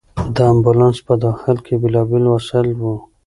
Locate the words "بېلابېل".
1.81-2.23